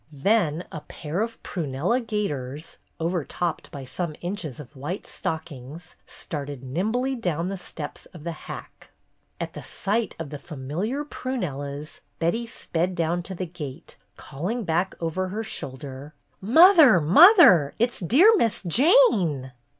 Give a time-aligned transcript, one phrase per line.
[0.11, 7.13] Then a pair of prunella gaiters, overtopped by some inches of white stockings, started nimbly
[7.13, 8.89] down the steps of the hack.
[9.39, 14.95] At the sight of the familiar prunellas Betty sped down to the gate, calling back
[14.99, 16.99] over her shoulder: "Mother!
[16.99, 17.75] Mother!
[17.77, 19.51] It 's dear Miss Jane